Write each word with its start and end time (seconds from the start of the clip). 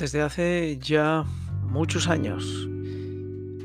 Desde 0.00 0.22
hace 0.22 0.78
ya 0.80 1.26
muchos 1.62 2.08
años, 2.08 2.66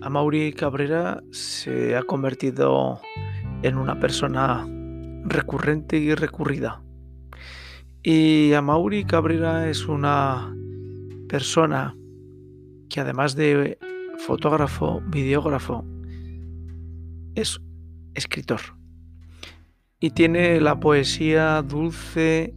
Amaury 0.00 0.52
Cabrera 0.52 1.22
se 1.30 1.94
ha 1.94 2.02
convertido 2.02 3.00
en 3.62 3.78
una 3.78 4.00
persona 4.00 4.66
recurrente 5.26 5.96
y 5.96 6.12
recurrida. 6.12 6.82
Y 8.02 8.52
Amaury 8.52 9.04
Cabrera 9.04 9.70
es 9.70 9.86
una 9.86 10.52
persona 11.28 11.96
que 12.90 12.98
además 12.98 13.36
de 13.36 13.78
fotógrafo, 14.18 15.02
videógrafo, 15.06 15.84
es 17.36 17.60
escritor. 18.14 18.60
Y 20.00 20.10
tiene 20.10 20.60
la 20.60 20.80
poesía 20.80 21.62
dulce 21.62 22.56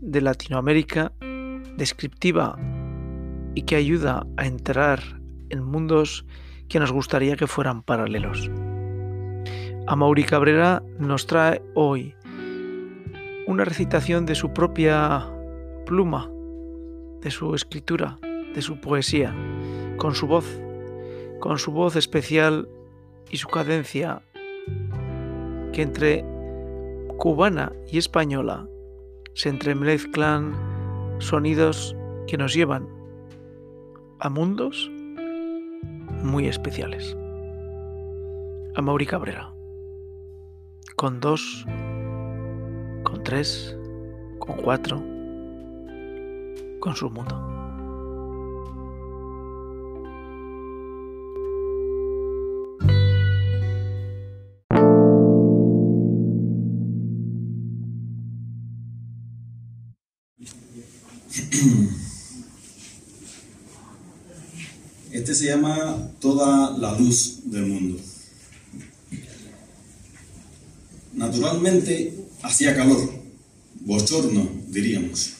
de 0.00 0.20
Latinoamérica, 0.22 1.12
descriptiva 1.76 2.56
y 3.54 3.62
que 3.62 3.76
ayuda 3.76 4.26
a 4.36 4.46
entrar 4.46 5.00
en 5.48 5.64
mundos 5.64 6.24
que 6.68 6.78
nos 6.78 6.92
gustaría 6.92 7.36
que 7.36 7.46
fueran 7.46 7.82
paralelos. 7.82 8.50
Amaury 9.86 10.24
Cabrera 10.24 10.82
nos 10.98 11.26
trae 11.26 11.60
hoy 11.74 12.14
una 13.46 13.64
recitación 13.64 14.26
de 14.26 14.36
su 14.36 14.52
propia 14.52 15.26
pluma, 15.84 16.30
de 17.20 17.30
su 17.30 17.54
escritura, 17.54 18.18
de 18.54 18.62
su 18.62 18.80
poesía, 18.80 19.34
con 19.96 20.14
su 20.14 20.28
voz, 20.28 20.46
con 21.40 21.58
su 21.58 21.72
voz 21.72 21.96
especial 21.96 22.68
y 23.30 23.38
su 23.38 23.48
cadencia 23.48 24.22
que 25.72 25.82
entre 25.82 26.24
cubana 27.16 27.72
y 27.90 27.98
española 27.98 28.66
se 29.34 29.48
entremezclan 29.48 30.54
sonidos 31.18 31.96
que 32.26 32.36
nos 32.36 32.54
llevan 32.54 32.99
a 34.20 34.28
mundos 34.28 34.90
muy 36.22 36.46
especiales. 36.46 37.16
A 38.74 38.82
Mauri 38.82 39.06
Cabrera. 39.06 39.52
Con 40.96 41.20
dos, 41.20 41.64
con 43.02 43.24
tres, 43.24 43.76
con 44.38 44.56
cuatro, 44.56 45.02
con 46.80 46.94
su 46.94 47.08
mundo. 47.08 47.46
Este 65.20 65.34
se 65.34 65.46
llama 65.48 66.12
Toda 66.18 66.78
la 66.78 66.98
luz 66.98 67.40
del 67.44 67.66
mundo. 67.66 67.98
Naturalmente 71.12 72.14
hacía 72.40 72.74
calor, 72.74 73.06
bochorno 73.80 74.48
diríamos, 74.68 75.32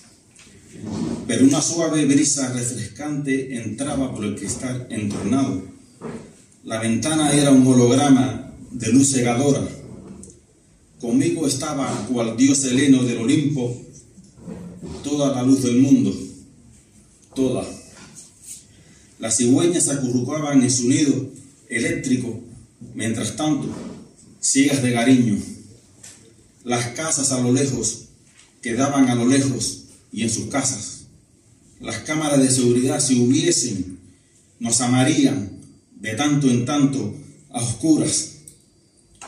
pero 1.27 1.47
una 1.47 1.63
suave 1.63 2.05
brisa 2.05 2.53
refrescante 2.53 3.57
entraba 3.57 4.15
por 4.15 4.23
el 4.27 4.35
cristal 4.35 4.87
entornado. 4.91 5.63
La 6.65 6.79
ventana 6.79 7.33
era 7.33 7.51
un 7.51 7.67
holograma 7.67 8.53
de 8.71 8.93
luz 8.93 9.13
cegadora. 9.13 9.67
Conmigo 11.01 11.47
estaba, 11.47 12.07
cual 12.13 12.37
dios 12.37 12.63
heleno 12.65 13.03
del 13.03 13.17
Olimpo, 13.17 13.81
toda 15.03 15.35
la 15.35 15.43
luz 15.43 15.63
del 15.63 15.79
mundo, 15.79 16.15
toda 17.35 17.80
las 19.31 19.37
cigüeñas 19.37 19.89
acurrucaban 19.89 20.61
en 20.61 20.73
su 20.73 20.89
nido 20.89 21.31
eléctrico, 21.69 22.41
mientras 22.97 23.37
tanto, 23.37 23.69
ciegas 24.41 24.83
de 24.83 24.93
cariño. 24.93 25.39
Las 26.65 26.89
casas 26.89 27.31
a 27.31 27.39
lo 27.39 27.53
lejos 27.53 28.07
quedaban 28.61 29.09
a 29.09 29.15
lo 29.15 29.29
lejos 29.29 29.85
y 30.13 30.23
en 30.23 30.31
sus 30.31 30.47
casas. 30.47 31.03
Las 31.81 31.99
cámaras 31.99 32.41
de 32.41 32.51
seguridad, 32.51 32.99
si 32.99 33.21
hubiesen, 33.21 34.01
nos 34.59 34.81
amarían 34.81 35.61
de 36.01 36.15
tanto 36.15 36.51
en 36.51 36.65
tanto 36.65 37.15
a 37.51 37.63
oscuras. 37.63 38.33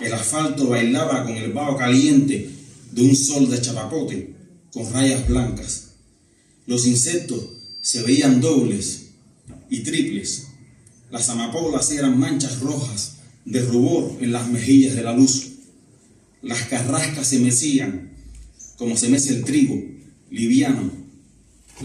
El 0.00 0.14
asfalto 0.14 0.66
bailaba 0.66 1.22
con 1.22 1.36
el 1.36 1.52
vaho 1.52 1.76
caliente 1.76 2.50
de 2.90 3.02
un 3.02 3.14
sol 3.14 3.48
de 3.48 3.60
chapapote 3.60 4.34
con 4.72 4.92
rayas 4.92 5.28
blancas. 5.28 5.90
Los 6.66 6.88
insectos 6.88 7.38
se 7.80 8.02
veían 8.02 8.40
dobles 8.40 9.11
y 9.70 9.80
triples. 9.80 10.48
Las 11.10 11.28
amapolas 11.28 11.90
eran 11.90 12.18
manchas 12.18 12.60
rojas 12.60 13.16
de 13.44 13.62
rubor 13.62 14.16
en 14.20 14.32
las 14.32 14.48
mejillas 14.48 14.94
de 14.94 15.02
la 15.02 15.12
luz. 15.12 15.48
Las 16.42 16.62
carrascas 16.62 17.26
se 17.26 17.38
mecían 17.38 18.12
como 18.76 18.96
se 18.96 19.08
mece 19.08 19.34
el 19.34 19.44
trigo, 19.44 19.80
liviano. 20.30 20.90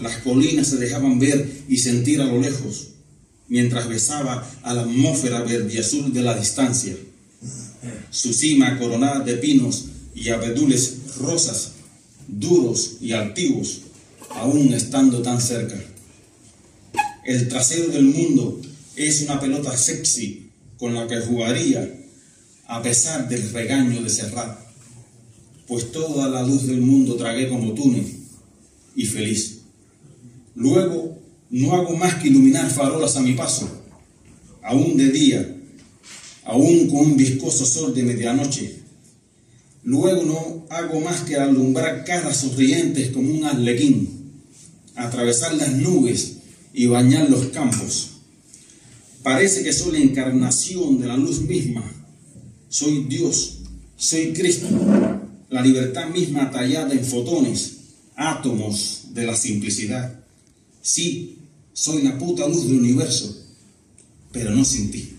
Las 0.00 0.16
colinas 0.18 0.66
se 0.66 0.78
dejaban 0.78 1.18
ver 1.18 1.48
y 1.68 1.78
sentir 1.78 2.20
a 2.20 2.24
lo 2.24 2.40
lejos, 2.40 2.88
mientras 3.46 3.88
besaba 3.88 4.48
a 4.62 4.74
la 4.74 4.82
atmósfera 4.82 5.42
verde 5.42 5.74
y 5.74 5.78
azul 5.78 6.12
de 6.12 6.22
la 6.22 6.36
distancia. 6.36 6.96
Su 8.10 8.32
cima 8.32 8.78
coronada 8.78 9.20
de 9.20 9.34
pinos 9.34 9.86
y 10.14 10.30
abedules 10.30 11.16
rosas, 11.18 11.72
duros 12.26 12.96
y 13.00 13.12
altivos, 13.12 13.82
aún 14.30 14.72
estando 14.74 15.22
tan 15.22 15.40
cerca. 15.40 15.80
El 17.28 17.46
trasero 17.46 17.88
del 17.88 18.04
mundo 18.04 18.58
es 18.96 19.20
una 19.20 19.38
pelota 19.38 19.76
sexy 19.76 20.48
con 20.78 20.94
la 20.94 21.06
que 21.06 21.20
jugaría 21.20 21.86
a 22.66 22.80
pesar 22.80 23.28
del 23.28 23.52
regaño 23.52 24.00
de 24.00 24.08
cerrar. 24.08 24.66
Pues 25.66 25.92
toda 25.92 26.30
la 26.30 26.42
luz 26.42 26.66
del 26.66 26.80
mundo 26.80 27.16
tragué 27.16 27.50
como 27.50 27.74
túnel 27.74 28.06
y 28.96 29.04
feliz. 29.04 29.58
Luego 30.54 31.18
no 31.50 31.74
hago 31.74 31.94
más 31.98 32.14
que 32.14 32.28
iluminar 32.28 32.70
farolas 32.70 33.16
a 33.16 33.20
mi 33.20 33.34
paso, 33.34 33.68
aún 34.62 34.96
de 34.96 35.10
día, 35.10 35.54
aún 36.44 36.88
con 36.88 37.00
un 37.00 37.16
viscoso 37.18 37.66
sol 37.66 37.94
de 37.94 38.04
medianoche. 38.04 38.78
Luego 39.82 40.22
no 40.22 40.66
hago 40.74 40.98
más 41.02 41.20
que 41.24 41.36
alumbrar 41.36 42.06
caras 42.06 42.38
sonrientes 42.38 43.10
como 43.10 43.30
un 43.30 43.44
arlequín, 43.44 44.32
atravesar 44.94 45.52
las 45.52 45.72
nubes 45.72 46.37
y 46.72 46.86
bañar 46.86 47.28
los 47.30 47.46
campos. 47.48 48.10
Parece 49.22 49.62
que 49.62 49.72
soy 49.72 49.92
la 49.92 50.04
encarnación 50.04 51.00
de 51.00 51.06
la 51.06 51.16
luz 51.16 51.40
misma. 51.42 51.84
Soy 52.68 53.04
Dios, 53.04 53.58
soy 53.96 54.32
Cristo, 54.32 54.68
la 55.50 55.62
libertad 55.62 56.08
misma 56.08 56.50
tallada 56.50 56.92
en 56.92 57.04
fotones, 57.04 57.78
átomos 58.14 59.08
de 59.12 59.26
la 59.26 59.34
simplicidad. 59.34 60.20
Sí, 60.82 61.38
soy 61.72 62.02
la 62.02 62.16
puta 62.18 62.46
luz 62.46 62.64
del 62.64 62.78
universo, 62.78 63.44
pero 64.32 64.50
no 64.50 64.64
sin 64.64 64.90
ti. 64.90 65.14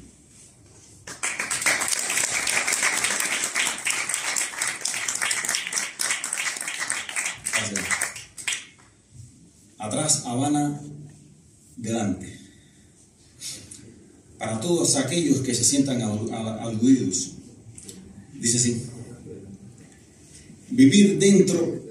Atrás, 9.78 10.24
Habana, 10.26 10.82
delante. 11.82 12.38
Para 14.38 14.60
todos 14.60 14.96
aquellos 14.96 15.40
que 15.40 15.54
se 15.54 15.64
sientan 15.64 16.02
aludidos. 16.02 17.32
Dice 18.40 18.58
así, 18.58 18.84
vivir 20.70 21.20
dentro 21.20 21.84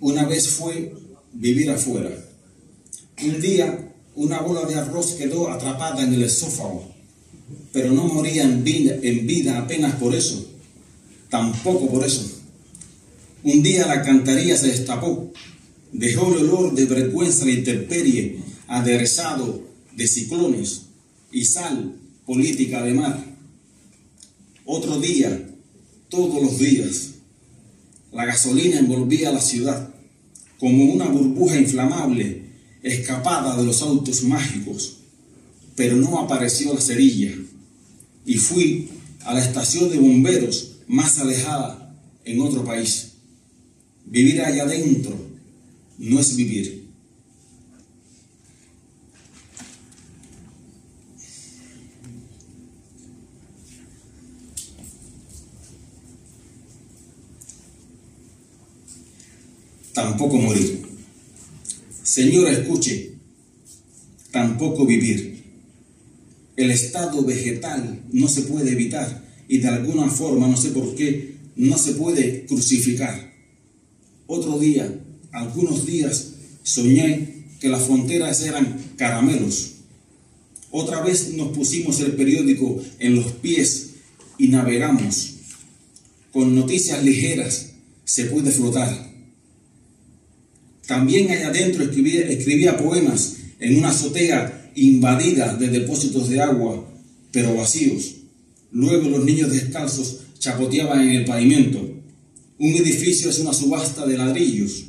una 0.00 0.24
vez 0.26 0.48
fue 0.48 0.94
vivir 1.32 1.70
afuera. 1.70 2.10
Un 3.24 3.40
día 3.40 3.92
una 4.14 4.40
bola 4.40 4.66
de 4.66 4.74
arroz 4.74 5.12
quedó 5.12 5.50
atrapada 5.50 6.02
en 6.02 6.12
el 6.12 6.22
esófago, 6.22 6.92
pero 7.72 7.92
no 7.92 8.04
moría 8.04 8.42
en 8.42 8.64
vida, 8.64 8.96
en 9.00 9.26
vida 9.26 9.58
apenas 9.58 9.94
por 9.94 10.14
eso, 10.14 10.44
tampoco 11.30 11.88
por 11.88 12.04
eso. 12.04 12.28
Un 13.44 13.62
día 13.62 13.86
la 13.86 14.02
cantaría 14.02 14.56
se 14.56 14.68
destapó, 14.68 15.32
dejó 15.92 16.34
el 16.34 16.48
olor 16.48 16.74
de 16.74 16.84
vergüenza 16.86 17.44
la 17.44 17.52
intemperie 17.52 18.47
aderezado 18.68 19.66
de 19.96 20.06
ciclones 20.06 20.82
y 21.32 21.44
sal 21.44 21.96
política 22.26 22.82
de 22.82 22.94
mar. 22.94 23.24
Otro 24.64 25.00
día, 25.00 25.50
todos 26.10 26.42
los 26.42 26.58
días, 26.58 27.14
la 28.12 28.26
gasolina 28.26 28.78
envolvía 28.78 29.32
la 29.32 29.40
ciudad 29.40 29.92
como 30.58 30.84
una 30.84 31.06
burbuja 31.06 31.58
inflamable 31.58 32.42
escapada 32.82 33.56
de 33.56 33.64
los 33.64 33.82
autos 33.82 34.22
mágicos, 34.22 34.98
pero 35.74 35.96
no 35.96 36.18
apareció 36.18 36.74
la 36.74 36.80
cerilla 36.80 37.32
y 38.26 38.36
fui 38.36 38.90
a 39.24 39.32
la 39.34 39.40
estación 39.40 39.88
de 39.90 39.98
bomberos 39.98 40.76
más 40.86 41.18
alejada 41.18 41.98
en 42.24 42.40
otro 42.40 42.64
país. 42.64 43.12
Vivir 44.04 44.42
allá 44.42 44.64
adentro 44.64 45.16
no 45.98 46.20
es 46.20 46.36
vivir 46.36 46.87
tampoco 59.98 60.36
morir. 60.36 60.80
Señor, 62.04 62.46
escuche, 62.48 63.14
tampoco 64.30 64.86
vivir. 64.86 65.42
El 66.56 66.70
estado 66.70 67.24
vegetal 67.24 68.04
no 68.12 68.28
se 68.28 68.42
puede 68.42 68.70
evitar 68.70 69.24
y 69.48 69.58
de 69.58 69.66
alguna 69.66 70.08
forma, 70.08 70.46
no 70.46 70.56
sé 70.56 70.70
por 70.70 70.94
qué, 70.94 71.34
no 71.56 71.76
se 71.76 71.94
puede 71.94 72.46
crucificar. 72.46 73.32
Otro 74.28 74.60
día, 74.60 74.88
algunos 75.32 75.84
días, 75.84 76.28
soñé 76.62 77.46
que 77.58 77.68
las 77.68 77.82
fronteras 77.82 78.40
eran 78.42 78.80
caramelos. 78.96 79.72
Otra 80.70 81.00
vez 81.02 81.32
nos 81.34 81.48
pusimos 81.48 81.98
el 81.98 82.12
periódico 82.12 82.80
en 83.00 83.16
los 83.16 83.32
pies 83.32 83.94
y 84.38 84.46
navegamos. 84.46 85.34
Con 86.32 86.54
noticias 86.54 87.02
ligeras 87.02 87.70
se 88.04 88.26
puede 88.26 88.52
flotar. 88.52 89.07
También 90.88 91.30
allá 91.30 91.48
adentro 91.48 91.84
escribía, 91.84 92.78
poemas 92.78 93.36
en 93.60 93.76
una 93.76 93.90
azotea 93.90 94.72
invadida 94.74 95.54
de 95.54 95.68
depósitos 95.68 96.30
de 96.30 96.40
agua, 96.40 96.90
pero 97.30 97.54
vacíos. 97.54 98.14
Luego 98.72 99.10
los 99.10 99.22
niños 99.22 99.52
descalzos 99.52 100.20
chapoteaban 100.38 101.06
en 101.06 101.16
el 101.16 101.24
pavimento. 101.26 101.78
Un 102.58 102.70
edificio 102.70 103.28
es 103.28 103.38
una 103.38 103.52
subasta 103.52 104.06
de 104.06 104.16
ladrillos. 104.16 104.86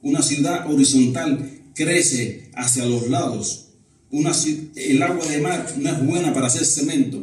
Una 0.00 0.22
ciudad 0.22 0.64
horizontal 0.72 1.60
crece 1.74 2.48
hacia 2.54 2.86
los 2.86 3.10
lados. 3.10 3.66
El 4.76 5.02
agua 5.02 5.26
de 5.26 5.42
mar 5.42 5.74
no 5.78 5.90
es 5.90 6.06
buena 6.06 6.32
para 6.32 6.46
hacer 6.46 6.64
cemento. 6.64 7.22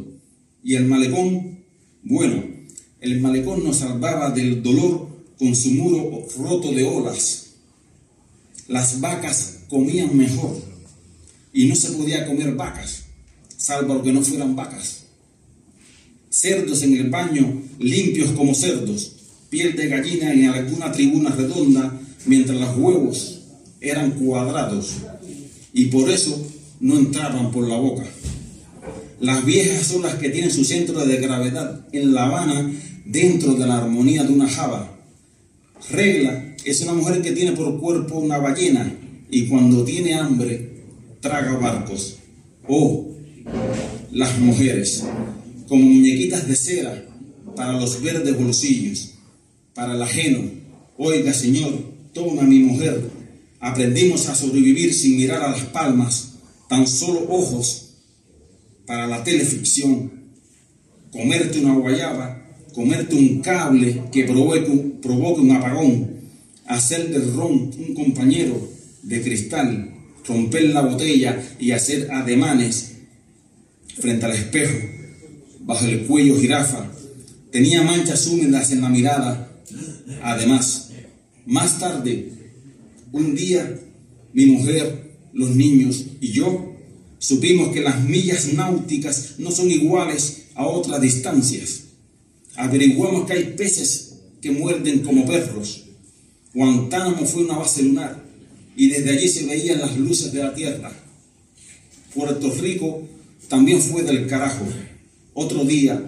Y 0.64 0.76
el 0.76 0.86
malecón, 0.86 1.64
bueno, 2.04 2.44
el 3.00 3.20
malecón 3.20 3.64
nos 3.64 3.78
salvaba 3.78 4.30
del 4.30 4.62
dolor 4.62 5.10
con 5.40 5.56
su 5.56 5.72
muro 5.72 6.28
roto 6.38 6.72
de 6.72 6.84
olas. 6.84 7.48
Las 8.72 9.02
vacas 9.02 9.60
comían 9.68 10.16
mejor 10.16 10.58
y 11.52 11.66
no 11.66 11.76
se 11.76 11.92
podía 11.92 12.26
comer 12.26 12.56
vacas, 12.56 13.04
salvo 13.58 14.02
que 14.02 14.14
no 14.14 14.22
fueran 14.22 14.56
vacas. 14.56 15.04
Cerdos 16.30 16.82
en 16.84 16.96
el 16.96 17.10
baño, 17.10 17.64
limpios 17.80 18.32
como 18.32 18.56
cerdos, 18.56 19.12
piel 19.50 19.76
de 19.76 19.90
gallina 19.90 20.32
en 20.32 20.46
alguna 20.46 20.90
tribuna 20.90 21.32
redonda, 21.32 22.00
mientras 22.26 22.58
los 22.62 22.78
huevos 22.78 23.42
eran 23.82 24.12
cuadrados 24.12 24.94
y 25.74 25.88
por 25.88 26.10
eso 26.10 26.42
no 26.80 26.98
entraban 26.98 27.52
por 27.52 27.68
la 27.68 27.76
boca. 27.76 28.06
Las 29.20 29.44
viejas 29.44 29.86
son 29.86 30.04
las 30.04 30.16
que 30.16 30.30
tienen 30.30 30.50
su 30.50 30.64
centro 30.64 31.06
de 31.06 31.18
gravedad 31.18 31.88
en 31.92 32.14
La 32.14 32.24
Habana 32.24 32.72
dentro 33.04 33.54
de 33.56 33.68
la 33.68 33.80
armonía 33.80 34.24
de 34.24 34.32
una 34.32 34.48
java. 34.48 34.98
Regla 35.90 36.56
es 36.64 36.82
una 36.82 36.94
mujer 36.94 37.22
que 37.22 37.32
tiene 37.32 37.54
por 37.54 37.80
cuerpo 37.80 38.20
una 38.20 38.38
ballena 38.38 38.94
y 39.30 39.48
cuando 39.48 39.84
tiene 39.84 40.14
hambre 40.14 40.70
traga 41.20 41.58
barcos. 41.58 42.18
Oh, 42.68 43.12
las 44.12 44.38
mujeres, 44.40 45.04
como 45.68 45.84
muñequitas 45.84 46.48
de 46.48 46.56
cera 46.56 47.06
para 47.56 47.74
los 47.74 48.02
verdes 48.02 48.38
bolsillos, 48.38 49.12
para 49.74 49.94
el 49.96 50.02
ajeno. 50.02 50.42
Oiga, 50.98 51.34
Señor, 51.34 51.74
toma 52.14 52.44
mi 52.44 52.60
mujer. 52.60 53.10
Aprendimos 53.60 54.28
a 54.28 54.36
sobrevivir 54.36 54.94
sin 54.94 55.18
mirar 55.18 55.42
a 55.44 55.52
las 55.52 55.66
palmas, 55.66 56.34
tan 56.68 56.88
solo 56.88 57.26
ojos 57.30 57.94
para 58.86 59.08
la 59.08 59.24
teleficción. 59.24 60.12
Comerte 61.12 61.60
una 61.60 61.76
guayaba, 61.76 62.41
comerte 62.74 63.16
un 63.16 63.42
cable 63.42 64.04
que 64.12 64.24
provoque, 64.24 65.42
un 65.42 65.52
apagón, 65.52 66.12
hacer 66.66 67.10
del 67.10 67.34
ron 67.34 67.72
un 67.78 67.94
compañero 67.94 68.70
de 69.04 69.22
cristal, 69.22 69.94
romper 70.26 70.70
la 70.70 70.82
botella 70.82 71.42
y 71.60 71.72
hacer 71.72 72.10
ademanes 72.12 72.94
frente 74.00 74.26
al 74.26 74.34
espejo, 74.34 74.78
bajo 75.62 75.86
el 75.86 76.06
cuello 76.06 76.40
jirafa. 76.40 76.92
Tenía 77.52 77.84
manchas 77.84 78.28
húmedas 78.28 78.72
en 78.72 78.82
la 78.82 78.90
mirada. 78.90 79.52
Además, 80.24 80.92
más 81.46 81.80
tarde, 81.80 82.32
un 83.12 83.36
día, 83.36 83.80
mi 84.34 84.46
mujer, 84.46 85.12
los 85.34 85.56
niños 85.56 86.06
y 86.20 86.32
yo 86.32 86.76
supimos 87.20 87.70
que 87.74 87.82
las 87.82 88.04
millas 88.04 88.54
náuticas 88.54 89.36
no 89.38 89.52
son 89.52 89.70
iguales 89.70 90.48
a 90.56 90.66
otras 90.66 91.02
distancias. 91.02 91.91
Averiguamos 92.56 93.26
que 93.26 93.34
hay 93.34 93.44
peces 93.56 94.16
que 94.42 94.52
muerden 94.52 95.00
como 95.00 95.26
perros. 95.26 95.86
Guantánamo 96.54 97.26
fue 97.26 97.44
una 97.44 97.58
base 97.58 97.84
lunar 97.84 98.24
y 98.76 98.90
desde 98.90 99.12
allí 99.12 99.28
se 99.28 99.46
veían 99.46 99.80
las 99.80 99.98
luces 99.98 100.32
de 100.34 100.44
la 100.44 100.54
tierra. 100.54 100.92
Puerto 102.14 102.52
Rico 102.56 103.08
también 103.48 103.82
fue 103.82 104.04
del 104.04 104.28
carajo. 104.28 104.66
Otro 105.34 105.64
día, 105.64 106.02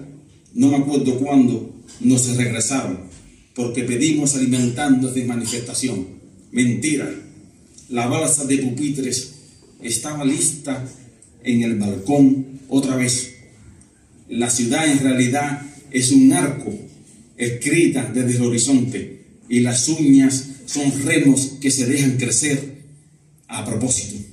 no 0.54 0.70
me 0.70 0.78
acuerdo 0.78 1.18
cuándo, 1.18 1.74
nos 2.02 2.36
regresaron 2.36 3.14
porque 3.56 3.84
pedimos 3.84 4.36
alimentando 4.36 5.12
de 5.12 5.26
manifestación. 5.26 6.08
Mentira. 6.52 7.10
La 7.90 8.08
balsa 8.08 8.46
de 8.46 8.58
pupitres 8.58 9.34
estaba 9.82 10.26
lista 10.26 10.84
en 11.44 11.64
el 11.64 11.78
balcón 11.78 12.60
otra 12.70 12.96
vez. 12.96 13.34
La 14.30 14.50
ciudad 14.50 14.90
en 14.90 15.00
realidad 15.00 15.62
es 15.94 16.12
un 16.12 16.34
arco 16.34 16.74
escrita 17.38 18.12
desde 18.14 18.38
el 18.38 18.44
horizonte 18.44 19.24
y 19.48 19.60
las 19.60 19.88
uñas 19.88 20.48
son 20.66 20.92
remos 21.04 21.58
que 21.62 21.72
se 21.72 21.86
dejan 21.86 22.18
crecer 22.18 22.84
a 23.48 23.64
propósito. 23.64 24.33